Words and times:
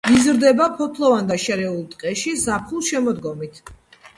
იზრდება 0.19 0.65
ფოთლოვან 0.77 1.29
და 1.31 1.37
შერეულ 1.43 1.83
ტყეში 1.91 2.33
ზაფხულ-შემოდგომით. 2.47 3.63